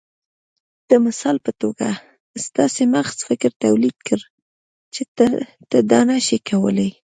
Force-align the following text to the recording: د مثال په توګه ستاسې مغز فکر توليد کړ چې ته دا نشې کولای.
د 0.89 0.91
مثال 1.05 1.37
په 1.45 1.51
توګه 1.61 1.87
ستاسې 2.45 2.83
مغز 2.95 3.17
فکر 3.29 3.51
توليد 3.63 3.97
کړ 4.07 4.19
چې 4.93 5.03
ته 5.17 5.25
دا 5.91 5.99
نشې 6.11 6.37
کولای. 6.49 6.91